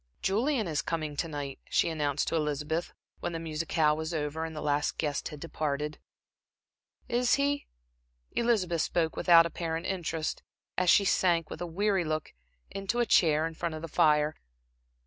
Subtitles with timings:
[0.23, 4.55] "Julian is coming to night," she announced to Elizabeth, when the musicale was over and
[4.55, 5.99] the last guest had departed.
[7.07, 7.67] "Is he?"
[8.31, 10.41] Elizabeth spoke without apparent interest,
[10.75, 12.33] as she sank, with a weary look,
[12.71, 14.35] into a chair in front of the fire.